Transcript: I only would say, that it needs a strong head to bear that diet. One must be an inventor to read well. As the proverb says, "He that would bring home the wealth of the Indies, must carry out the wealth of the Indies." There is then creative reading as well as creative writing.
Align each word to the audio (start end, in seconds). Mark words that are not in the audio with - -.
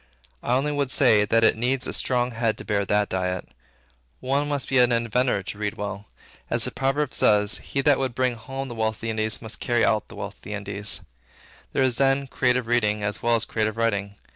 I 0.41 0.53
only 0.55 0.71
would 0.71 0.89
say, 0.89 1.25
that 1.25 1.43
it 1.43 1.55
needs 1.55 1.85
a 1.85 1.93
strong 1.93 2.31
head 2.31 2.57
to 2.57 2.65
bear 2.65 2.85
that 2.85 3.07
diet. 3.07 3.49
One 4.19 4.49
must 4.49 4.67
be 4.67 4.79
an 4.79 4.91
inventor 4.91 5.43
to 5.43 5.57
read 5.59 5.75
well. 5.75 6.07
As 6.49 6.63
the 6.65 6.71
proverb 6.71 7.13
says, 7.13 7.59
"He 7.59 7.81
that 7.81 7.99
would 7.99 8.15
bring 8.15 8.33
home 8.33 8.67
the 8.67 8.73
wealth 8.73 8.95
of 8.95 9.01
the 9.01 9.11
Indies, 9.11 9.43
must 9.43 9.59
carry 9.59 9.85
out 9.85 10.07
the 10.07 10.15
wealth 10.15 10.37
of 10.37 10.41
the 10.41 10.55
Indies." 10.55 11.01
There 11.73 11.83
is 11.83 11.97
then 11.97 12.25
creative 12.25 12.65
reading 12.65 13.03
as 13.03 13.21
well 13.21 13.35
as 13.35 13.45
creative 13.45 13.77
writing. 13.77 14.15